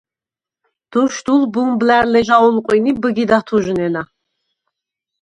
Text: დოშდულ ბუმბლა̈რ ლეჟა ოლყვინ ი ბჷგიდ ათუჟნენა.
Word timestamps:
დოშდულ 0.91 1.41
ბუმბლა̈რ 1.53 2.05
ლეჟა 2.13 2.37
ოლყვინ 2.47 2.85
ი 2.89 2.91
ბჷგიდ 3.01 3.31
ათუჟნენა. 3.37 4.01